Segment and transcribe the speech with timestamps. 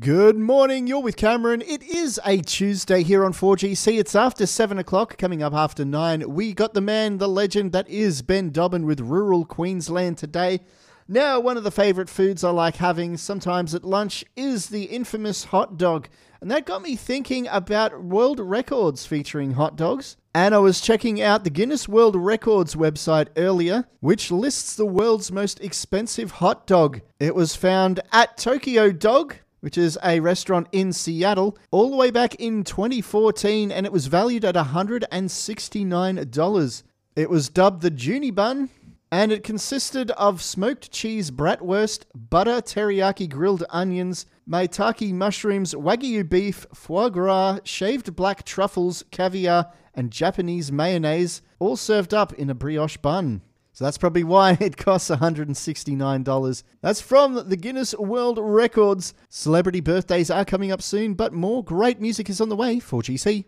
[0.00, 1.60] Good morning, you're with Cameron.
[1.60, 3.98] It is a Tuesday here on 4GC.
[3.98, 6.32] It's after 7 o'clock, coming up after 9.
[6.32, 10.60] We got the man, the legend that is Ben Dobbin with rural Queensland today.
[11.08, 15.46] Now, one of the favourite foods I like having sometimes at lunch is the infamous
[15.46, 16.08] hot dog.
[16.40, 20.16] And that got me thinking about world records featuring hot dogs.
[20.32, 25.32] And I was checking out the Guinness World Records website earlier, which lists the world's
[25.32, 27.00] most expensive hot dog.
[27.18, 29.34] It was found at Tokyo Dog,
[29.68, 34.06] which is a restaurant in Seattle, all the way back in 2014, and it was
[34.06, 36.82] valued at $169.
[37.14, 38.70] It was dubbed the Juuni Ban,
[39.12, 46.66] and it consisted of smoked cheese bratwurst, butter, teriyaki grilled onions, maitake mushrooms, wagyu beef,
[46.72, 52.96] foie gras, shaved black truffles, caviar, and Japanese mayonnaise, all served up in a brioche
[52.96, 53.42] bun.
[53.78, 56.62] So that's probably why it costs $169.
[56.80, 59.14] That's from the Guinness World Records.
[59.28, 63.02] Celebrity birthdays are coming up soon, but more great music is on the way for
[63.02, 63.44] GC.